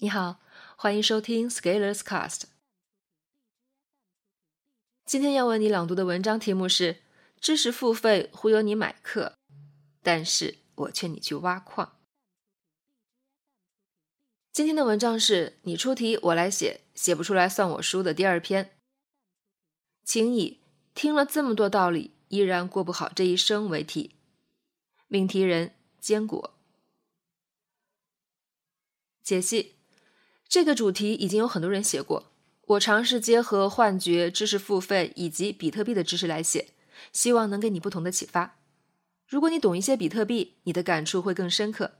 [0.00, 0.38] 你好，
[0.76, 2.42] 欢迎收听 Scalers Cast。
[5.04, 7.02] 今天要为你朗读的文章题目是
[7.40, 9.36] “知识付费忽悠你买课，
[10.00, 11.98] 但是我劝你去挖矿”。
[14.54, 18.78] 今天的文章是你出题我来写，写不出来算我输的第二篇。
[20.04, 20.60] 请以
[20.94, 24.14] 听了这么多道理，依然过不好这一生为题。
[25.08, 26.54] 命题人：坚果。
[29.24, 29.74] 解析。
[30.48, 32.32] 这个主题已经有很多人写过，
[32.66, 36.68] 我尝试结合幻觉、知识付费以及比特币的知识来写，
[37.12, 38.56] 希望能给你不同的启发。
[39.26, 41.90] 如果你懂一些比特币，你的感触会更深刻；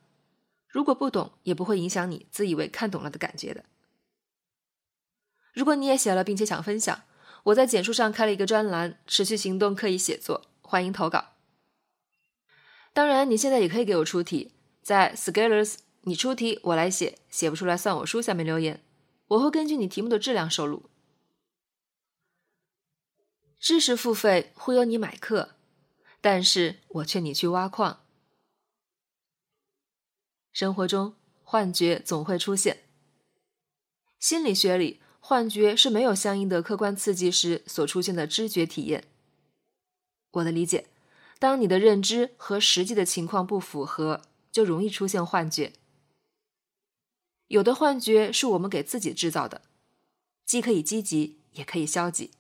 [0.66, 3.66] 如果不懂，也不会影响你自以为看懂了的感觉的。
[5.52, 7.02] 如果你也写了并且想分享，
[7.44, 11.32] 我在简书上开了一个专栏“持续行动刻意写作”，欢迎投稿。
[12.94, 15.74] 当然，你现在也可以给我出题，在 Scalers。
[16.08, 18.22] 你出题，我来写，写不出来算我输。
[18.22, 18.82] 下面留言，
[19.28, 20.88] 我会根据你题目的质量收录。
[23.60, 25.56] 知识付费忽悠你买课，
[26.22, 28.00] 但是我劝你去挖矿。
[30.50, 32.84] 生活中幻觉总会出现，
[34.18, 39.04] 心理学里幻觉是没有相应的客观刺激时所出现的知觉体验。
[40.30, 40.88] 我的理解，
[41.38, 45.74] 当你的认知和实际的情况不符合，就容易出现幻觉。
[47.48, 49.62] 有的幻觉是我们给自己制造的，
[50.44, 52.32] 既可以积极，也可以消极。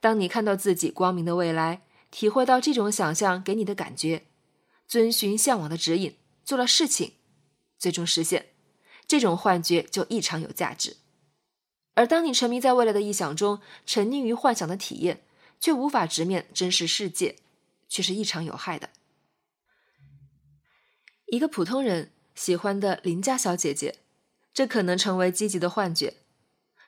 [0.00, 4.26] 当你看到自己光明的未来，体会到这种想象给你的感觉，
[4.86, 7.12] 遵循向往的指引，做了事情，
[7.78, 8.54] 最终实现，
[9.06, 10.96] 这种幻觉就异常有价值。
[11.92, 15.26] 而当你沉迷在未来的臆想中，沉溺于幻想的体验，
[15.60, 17.36] 却无法直面真实世界，
[17.88, 18.88] 却是异常有害的。
[21.26, 22.12] 一个普通人。
[22.38, 23.96] 喜欢的邻家小姐姐，
[24.54, 26.14] 这可能成为积极的幻觉，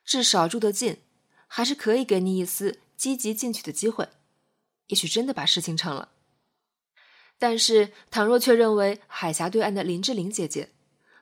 [0.05, 0.99] 至少住得近，
[1.49, 4.09] 还是可以给你一丝积极进取的机会，
[4.87, 6.11] 也许真的把事情成了。
[7.37, 10.71] 但是，倘若却认为海峡对岸的林志玲姐姐，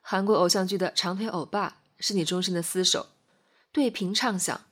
[0.02, 3.06] 韩国偶像剧的长腿欧巴是你终身的厮守，
[3.72, 4.66] 对屏畅想，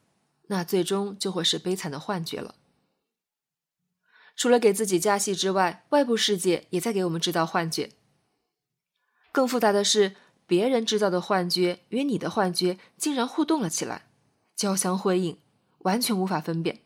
[0.49, 2.57] 那最终就会是悲惨的幻觉了。
[4.37, 7.93] 除了给自己加戏之外，外部世界也在给我们制造幻觉。
[9.37, 10.17] 更复杂的是，
[10.47, 14.07] 别人制造的幻觉与你的幻觉竟然互动了起来，
[14.55, 15.37] 交相辉映，
[15.81, 16.81] 完全无法分辨。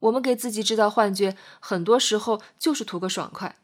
[0.00, 3.60] 我们给自己制造幻觉，很多时候就是图个爽快。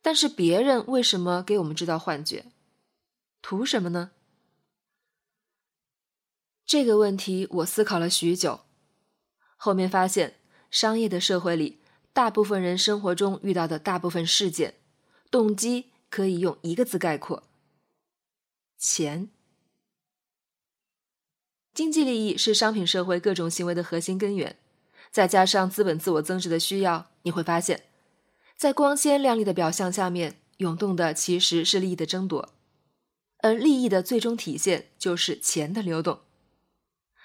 [0.00, 2.46] 但是别人为什么给我们制造幻觉？
[3.40, 4.10] 图什么呢？
[6.66, 8.62] 这个问题我思考了许久，
[9.56, 10.40] 后面发现，
[10.72, 11.78] 商业的社会里，
[12.12, 14.74] 大部分人生活中遇到的大部分事件，
[15.30, 15.91] 动机。
[16.12, 17.42] 可以用一个字概括：
[18.76, 19.30] 钱。
[21.72, 24.58] 经济利益是商品社会各种行为的核心根源，
[25.10, 27.84] 再加上资本自我增值的需要，你会发现，
[28.58, 32.52] 在光鲜亮丽的表象下面，涌动的其实是利益的争夺，
[33.38, 36.20] 而利益的最终体现就是钱的流动。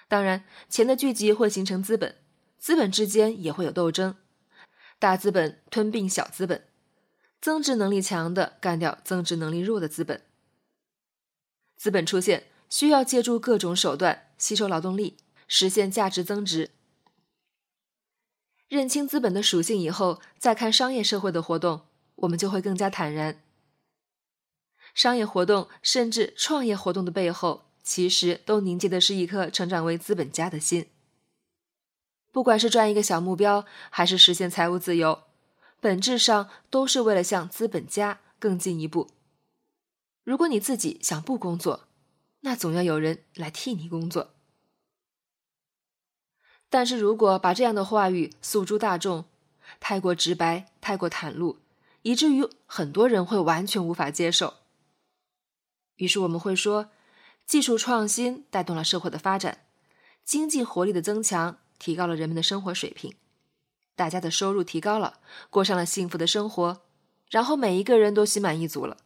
[0.08, 2.16] 当然，钱的聚集会形成资本，
[2.58, 4.16] 资本之间也会有斗争，
[4.98, 6.67] 大资本吞并小资本。
[7.40, 10.22] 增值能力强的干掉增值能力弱的资本，
[11.76, 15.16] 资本出现需要借助各种手段吸收劳动力，
[15.46, 16.70] 实现价值增值。
[18.68, 23.40] 认清资本的属性以后，再看商业社会的活动，我们就会更加坦然。
[24.94, 30.86] 商业活动甚至创业活动的背后，其实都凝结的是一颗成长为资本家的心。
[32.32, 35.22] 不管是赚一个小目标，还是实现财务自由。
[35.80, 39.10] 本质上都是为了向资本家更进一步。
[40.24, 41.88] 如果你自己想不工作，
[42.40, 44.34] 那总要有人来替你工作。
[46.68, 49.24] 但是如果把这样的话语诉诸大众，
[49.80, 51.60] 太过直白，太过袒露，
[52.02, 54.54] 以至于很多人会完全无法接受。
[55.96, 56.90] 于是我们会说，
[57.46, 59.64] 技术创新带动了社会的发展，
[60.24, 63.14] 经济活力的增强提高了人们的生活水平。
[63.98, 65.18] 大家的收入提高了，
[65.50, 66.82] 过上了幸福的生活，
[67.28, 68.98] 然后每一个人都心满意足了。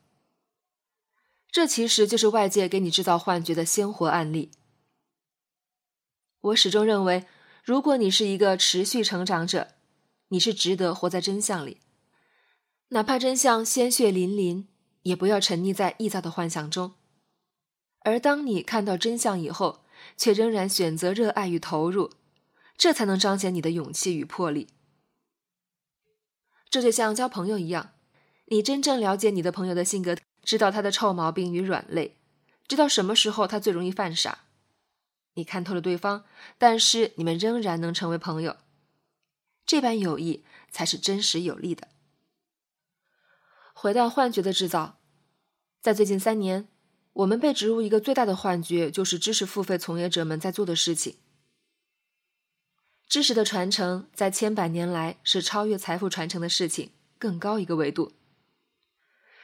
[1.51, 4.51] 这其实就是外界给你制造幻觉的鲜活案例。
[6.43, 7.25] 我始终认为，
[7.65, 9.69] 如果你是一个持续成长者，
[10.29, 11.79] 你是值得活在真相里，
[12.89, 14.69] 哪怕真相鲜血淋淋，
[15.05, 16.93] 也不要沉溺在臆造的幻想中。
[18.01, 19.85] 而当你看到真相以后，
[20.19, 22.11] 却仍然选择热爱与投入，
[22.77, 24.69] 这才能彰显你的勇气与魄力。
[26.73, 27.91] 这就像交朋友一样，
[28.47, 32.17] 你真正了解你的朋友的性格，知道他的臭毛病与软肋，
[32.67, 34.45] 知道什么时候他最容易犯傻。
[35.35, 36.25] 你看透了对方，
[36.57, 38.57] 但是你们仍然能成为朋友。
[39.67, 41.89] 这般友谊才是真实有力的。
[43.75, 44.97] 回到幻觉的制造，
[45.83, 46.69] 在最近三年，
[47.13, 51.17] 我们被植入一个最大的幻觉，就是知识付费从业者们在做的事情。
[53.13, 58.13] 知识的传承在千百年来是超越财富传承的事情，更高一个维度。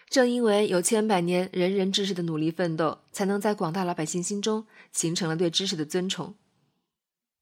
[0.09, 6.35] 正因为有千百年人人知识的努力奋斗，才能在广大老百姓心中形成了对知识的尊崇，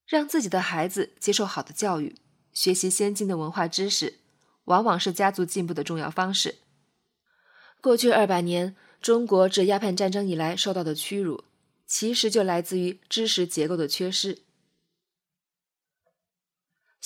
[0.05, 2.17] 让自己的孩子接受好的教育，
[2.53, 4.15] 学习先进的文化知识，
[4.65, 6.57] 往往是家族进步的重要方式。
[7.81, 11.45] 过去二百年，中国自鸦片战争以来受到的屈辱，
[11.87, 14.39] 其实就来自于知识结构的缺失。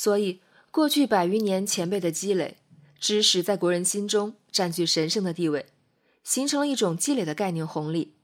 [0.03, 2.57] 所以，过去百余年前辈的积累，
[2.99, 5.67] 知识在国人心中占据神圣的地位，
[6.25, 8.15] 形成了一种积累的概念红利。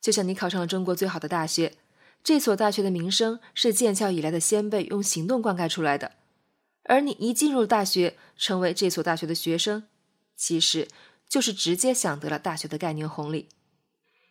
[0.00, 1.74] 就像你考上了中国最好的大学，
[2.22, 6.12] 这所大学的名声是建校以来的先辈用行动灌溉出来的，
[6.84, 9.88] 而你一进入大学，成为这所大学的学生，
[10.36, 10.86] 其实
[11.28, 13.48] 就是直接享得了大学的概念红利，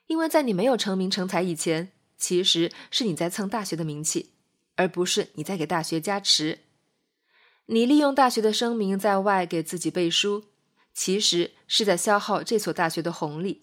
[0.07, 4.29] 因为在你没有成名成才以前，其实是你在蹭大学的名气。
[4.75, 6.59] 而不是你在给大学加持，
[7.65, 10.45] 你利用大学的声名在外给自己背书，
[10.93, 13.61] 其实是在消耗这所大学的红利。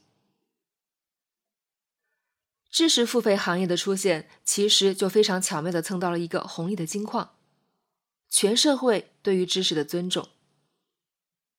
[2.71, 7.35] 知识付费行业的出现，其实就非常巧妙的蹭到了一个红利的金矿，
[8.29, 10.29] 全社会对于知识的尊重。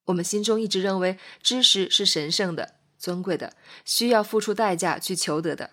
[0.05, 5.71] 我们心中一直认为知识是神圣的、尊贵的，需要付出代价去求得的。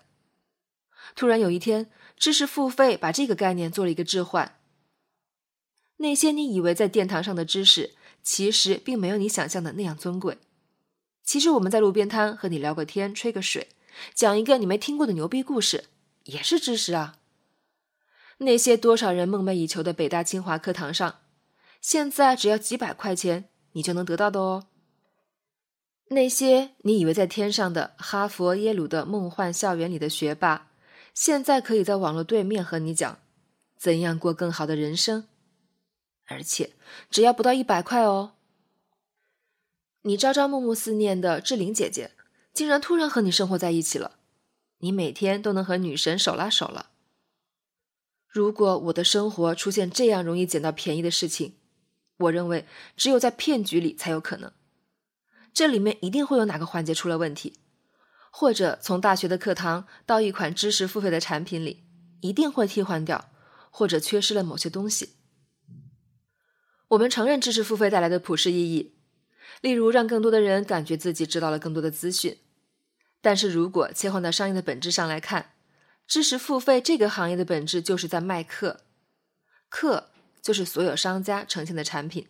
[1.15, 1.89] 突然有一天。
[2.17, 4.59] 知识付费把这个概念做了一个置换。
[5.97, 10.37] 那些你以为在殿堂上的知识，其实并没有你想象的那样尊贵。
[11.23, 13.69] 其实我们在路边摊和你聊个天、吹个水，
[14.13, 15.85] 讲一个你没听过的牛逼故事，
[16.23, 17.17] 也是知识啊。
[18.39, 21.19] 那些多少人梦寐以求的北大清华课堂上，
[21.81, 24.67] 现在只要几百块钱你就能得到的哦。
[26.09, 30.66] 那些你以为在天上的哈佛、耶鲁的梦幻校园里的学霸。
[31.19, 33.17] 现在可以在网络对面和你讲，
[33.75, 35.27] 怎样过更好的人生，
[36.27, 36.73] 而且
[37.09, 38.33] 只要不到一百块哦。
[40.03, 42.11] 你朝朝暮暮思念的志玲姐姐，
[42.53, 44.19] 竟然突然和你生活在一起了，
[44.77, 46.91] 你每天都能和女神手拉手了。
[48.27, 51.55] 如果我的生活出现这样容易捡到便宜的事情，
[52.17, 54.51] 我认为只有在骗局里才有可能，
[55.51, 57.55] 这里面一定会有哪个环节出了问题。
[58.39, 61.83] 或者从大学的课堂到一款知识付费的产品里，
[62.21, 63.31] 一定会替换掉，
[63.71, 65.15] 或者缺失了某些东西。
[66.89, 68.95] 我们承认知识付费带来的普世意义，
[69.61, 72.37] 例如让更多的人感觉自己知道了更多的资讯。
[73.21, 75.53] 但是如果切换到商业的本质上来看，
[76.05, 78.81] 知识付费这个行业的本质就是在卖课，
[79.67, 80.11] 课
[80.43, 82.27] 就是所有商家呈现的产品。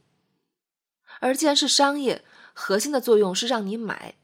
[1.19, 2.23] 而既然是商业，
[2.53, 4.15] 核心的作用是让你买。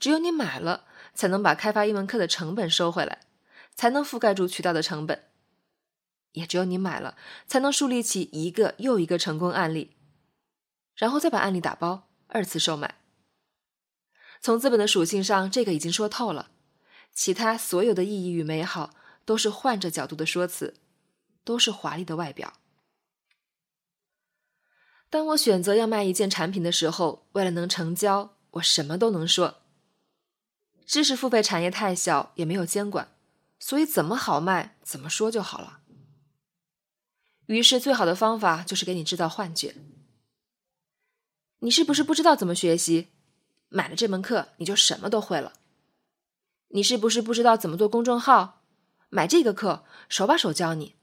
[0.00, 0.86] 只有你买了，
[1.18, 3.22] 才能把开发一门课的成本收回来，
[3.74, 5.24] 才能覆盖住渠道的成本。
[6.30, 7.16] 也只有你买了，
[7.48, 9.96] 才能树立起一个又一个成功案例，
[10.94, 13.00] 然后再把案例打包二次售卖。
[14.40, 16.52] 从资本的属性上，这个已经说透了，
[17.12, 20.76] 其他所有的意义与美好都是换着角度的说辞，
[21.42, 22.52] 都是华丽的外表。
[25.10, 29.62] 当我选择要卖一件产品的时候，为了能成交，我什么都能说。
[30.88, 33.14] 知识付费产业太小，也没有监管，
[33.58, 35.80] 所以怎么好卖怎么说就好了。
[37.44, 39.76] 于是，最好的方法就是给你制造幻觉。
[41.58, 43.08] 你是不是不知道怎么学习？
[43.68, 45.52] 买了这门课你就什么都会了。
[46.68, 48.62] 你是不是不知道怎么做公众号？
[49.10, 50.96] 买这个课手把手教你。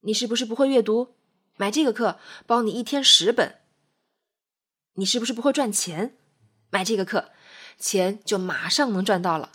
[0.00, 1.16] 你是不是不会阅读？
[1.56, 3.60] 买这个课包你一天十本。
[4.94, 6.16] 你是不是不会赚钱？
[6.70, 7.32] 买这个课。
[7.78, 9.52] 钱就马上能赚到了。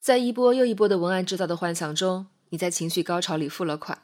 [0.00, 4.02] 在一波又一波的文案制造的幻想中，你在情绪高潮里付了款，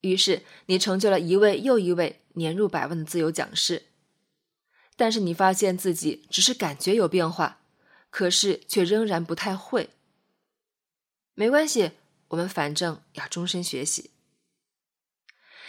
[0.00, 3.84] 于是你成就了一位又一位年入百万的自由讲师。
[4.96, 7.60] 但是你发现自己只是感觉有变化，
[8.10, 9.90] 可是却仍然不太会。
[11.34, 11.92] 没关系，
[12.28, 14.10] 我们反正要终身学习。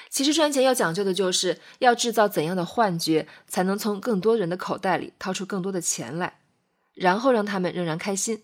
[0.09, 6.39] 其实赚钱要讲究的就是要制造怎样的幻觉，才能从更多人的口袋里掏出更多的钱来，
[6.93, 8.43] 然后让他们仍然开心。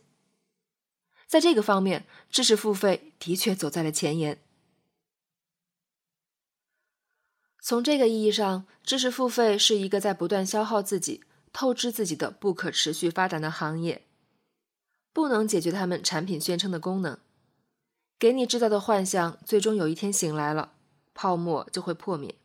[1.25, 4.37] 在这个方面，知识付费的确走在了前沿。
[7.59, 14.03] 从这个意义上，知识付费是一个在不断消耗自己，透支自己的不可持续发展的行业，
[15.11, 17.17] 不能解决他们产品宣称的功能，
[18.19, 20.73] 给你制造的幻象，最终有一天醒来了，
[21.15, 22.35] 泡沫就会破灭。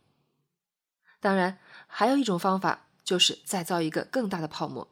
[1.21, 4.89] 当然，还有一种方法，就是再造一个更大的泡沫。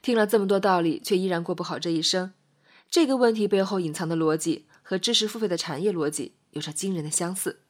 [0.00, 2.32] 听了这么多道理，却依然过不好这一生，
[2.90, 7.60] 这个问题背后隐藏的逻辑和知识付费的产业逻辑有着惊人的相似。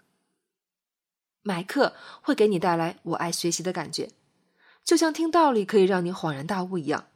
[1.42, 4.12] 买课会给你带来“我爱学习”的感觉，
[4.84, 7.08] 就像听道理可以让你恍然大悟一样。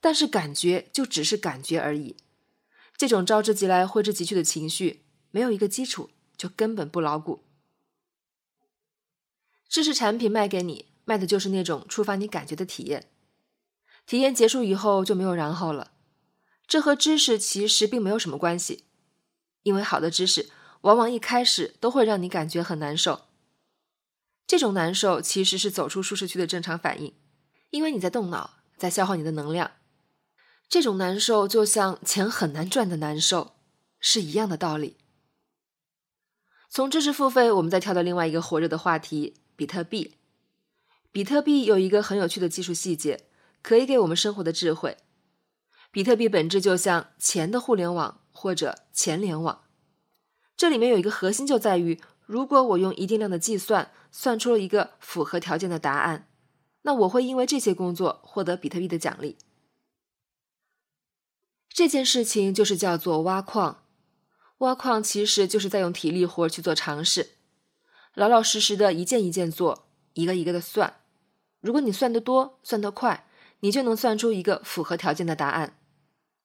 [0.00, 2.16] 但是感觉就只是感觉而已，
[2.96, 5.05] 这种招之即来挥之即去的情绪，
[5.36, 7.44] 没有一个基础，就根本不牢固。
[9.68, 13.10] 知识产品卖给你，卖的就是那种触发你感觉的体验。
[14.06, 15.92] 体验结束以后就没有然后了，
[16.66, 18.84] 这和知识其实并没有什么关系，
[19.64, 20.48] 因为好的知识
[20.80, 23.26] 往往一开始都会让你感觉很难受。
[24.46, 27.14] 这种难受其实是走出舒适区的正常反应，
[27.68, 29.72] 因为你在动脑，在消耗你的能量。
[30.66, 33.56] 这种难受就像钱很难赚的难受
[34.00, 34.96] 是一样的道理。
[36.68, 40.14] 从知识付费，我们再跳到另外一个火热的话题——比特币。
[41.12, 43.26] 比特币有一个很有趣的技术细节。
[43.62, 44.96] 可以给我们生活的智慧。
[45.90, 49.64] 比特币本质就像钱的互联网或者钱联网，
[50.56, 56.28] 这里面有一个核心就在于，如果我用一定量的计算算出了一个符合条件的答案，
[56.82, 59.36] 那我会因为这些工作获得比特币的奖励。
[61.68, 63.82] 这件事情就是叫做挖矿。
[64.58, 67.30] 挖矿其实就是在用体力活去做尝试，
[68.14, 71.00] 老老实实的一件一件做，一个一个的算。
[71.60, 73.24] 如果你算得多，算得快。
[73.60, 75.78] 你就能算出一个符合条件的答案。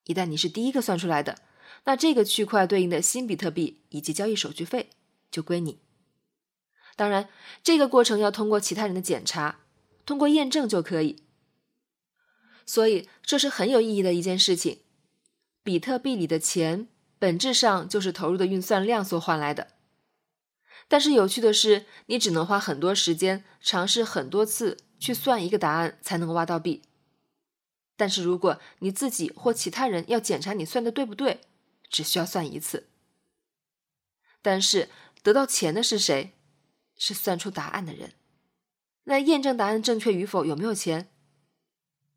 [0.05, 1.39] 一旦你是第一个算出来的，
[1.83, 4.91] 那这个区块对应的新比特币以及交易手续费
[5.29, 5.79] 就归你。
[6.95, 7.27] 当然，
[7.61, 9.59] 这个过程要通过其他人的检查，
[10.05, 11.23] 通过验证就可以。
[12.65, 14.79] 所以这是很有意义的一件事情。
[15.61, 16.87] 比特币里的钱
[17.21, 19.67] 本质上就是投入的运算量所换来的。
[20.87, 26.81] 但是有趣的是，你只能花很多时间，尝试很多次去算一个答案，才能挖到币。
[27.95, 31.41] 但是如果你自己或其他人要检查你算的对不对，
[31.87, 32.89] 只需要算一次。
[34.41, 34.89] 但是
[35.21, 36.33] 得到钱的是谁？
[36.97, 38.13] 是算出答案的人。
[39.03, 41.11] 那验证答案正确与否有没有钱？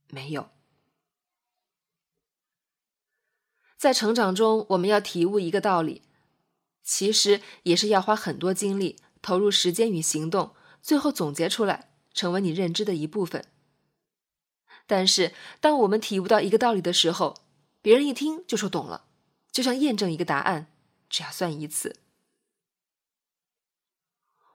[0.08, 0.53] 没有。
[3.84, 6.00] 在成长中，我们要体悟一个道理，
[6.82, 13.44] 其实也是要花很多精力，投入时间与行动，最后总结出来，成为你认知的一部分。
[14.86, 17.42] 但是，当我们体悟到一个道理的时候，
[17.82, 19.04] 别人一听就说懂了，
[19.52, 20.68] 就像验证一个答案，
[21.10, 21.96] 只要算一次。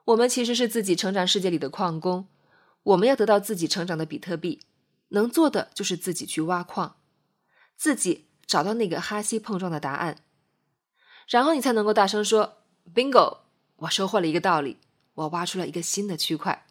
[0.06, 2.26] 我们其实是自己成长世界里的矿工，
[2.82, 4.62] 我们要得到自己成长的比特币，
[5.10, 6.96] 能做的就是自己去挖矿，
[7.76, 10.16] 自己找到那个哈希碰撞的答案，
[11.28, 13.42] 然后你才能够大声说：“bingo，
[13.76, 14.78] 我收获了一个道理，
[15.14, 16.66] 我挖出了一个新的区块。”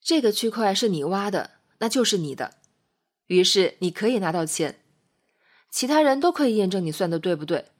[0.00, 2.58] 这个区块是你挖的，那就是你的，
[3.26, 4.78] 于是你可以拿到钱。
[5.68, 7.72] 其他人都可以验证你算的对不对，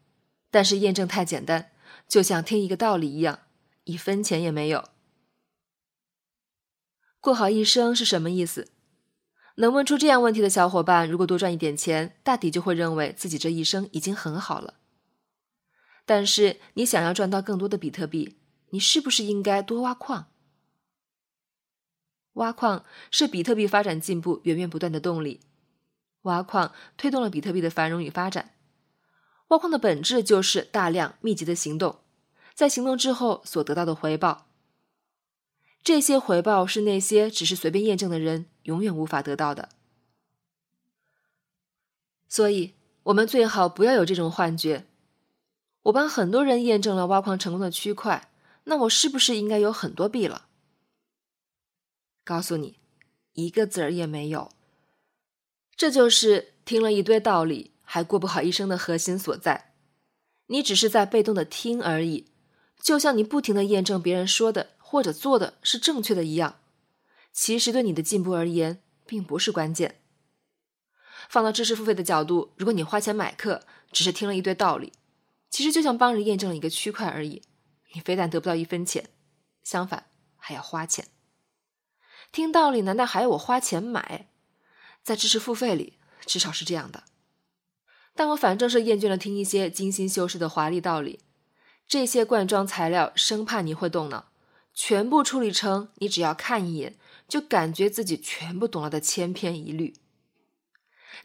[0.50, 1.70] 但是验证太简单，
[2.08, 3.42] 就像听一个道理一样，
[3.84, 4.88] 一分钱也没有。
[7.20, 8.72] 过好一生是什么意思？
[9.60, 14.74] 能问出这样问题的小伙伴，如果多赚一点钱，大抵就会认为自己这一生已经很好了。
[16.06, 18.38] 但是你想要赚到更多的比特币，
[18.70, 20.28] 你是不是应该多挖矿？
[22.34, 25.40] 挖矿是比特币发展进步源源不断的动力，
[26.22, 28.54] 挖矿推动了比特币的繁荣与发展。
[29.48, 31.98] 挖矿的本质就是大量密集的行动，
[32.54, 34.46] 在行动之后所得到的回报。
[35.82, 39.70] 这些回报是那些只是随便验证的人永远无法得到的。
[42.28, 44.84] 所以，我们最好不要有这种幻觉：
[45.84, 48.30] 我帮很多人验证了挖矿成功的区块，
[48.64, 50.48] 那我是不是应该有很多币了？
[52.22, 52.78] 告诉你，
[53.32, 54.50] 一个子儿也没有。
[55.74, 59.72] 这就是听了一堆道理还过不好一生的核心所在。
[60.48, 62.26] 你只是在被动的听而已，
[62.78, 66.60] 就像你不停的验证别人说的或者做的是正确的一样。
[67.32, 70.00] 其实对你的进步而言，并不是关键。
[71.28, 74.92] 放到知识付费的角度，如果你花钱买课，只是听了一堆道理，
[75.50, 77.42] 其实就像帮人验证了一个区块而已。
[77.92, 79.10] 你非但得不到一分钱，
[79.62, 80.06] 相反
[80.36, 81.06] 还要花钱。
[82.30, 84.28] 听道理难道还要我花钱买？
[85.02, 87.04] 在知识付费里，至少是这样的。
[88.14, 91.20] 但我反正是厌倦了听一些精心修饰的华丽道理，
[91.86, 94.27] 这些罐装材料生怕你会动脑，
[94.80, 99.96] 全部处理成你只要看一眼就感觉自己全部懂了的千篇一律。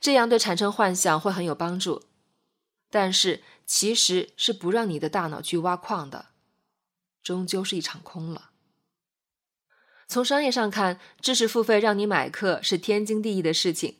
[0.01, 2.01] 这样对产生幻想会很有帮助，
[2.89, 6.29] 但是其实是不让你的大脑去挖矿的，
[7.22, 8.50] 终究是一场空了。
[10.07, 13.98] 从商业上看，知识付费让你买课是天经地义的事情，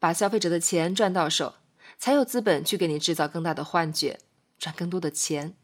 [0.00, 1.54] 把消费者的钱赚到手，
[1.96, 4.18] 才有资本去给你制造更大的幻觉，
[4.58, 5.54] 赚更多的钱。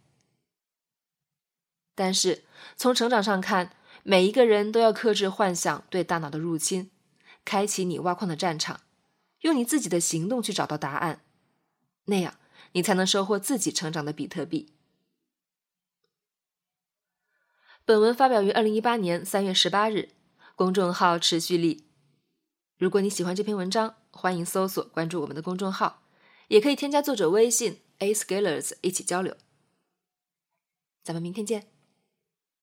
[1.99, 2.45] 但是
[2.77, 3.75] 从成长上看，
[4.05, 6.93] 每一个人都要克制幻想对大脑的入侵，
[7.45, 8.83] 开启你挖矿的战场。
[9.41, 11.25] 用你自己的行动去找到答案，
[12.05, 12.37] 那样
[12.71, 14.73] 你才能收获自己成长的比特币。
[17.85, 20.11] 本文发表于二零一八年三月十八日，
[20.55, 21.89] 公众号持续力。
[22.77, 26.05] 如果你喜欢这篇文章，欢迎搜索关注我们的公众号，
[26.47, 29.37] 也可以添加作者微信 a scalers 一起交流。
[31.03, 31.78] 咱们明天见。